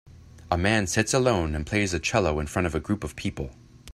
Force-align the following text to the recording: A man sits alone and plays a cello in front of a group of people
A 0.49 0.57
man 0.57 0.87
sits 0.87 1.13
alone 1.13 1.53
and 1.53 1.63
plays 1.63 1.93
a 1.93 1.99
cello 1.99 2.39
in 2.39 2.47
front 2.47 2.65
of 2.65 2.73
a 2.73 2.79
group 2.79 3.03
of 3.03 3.15
people 3.15 3.51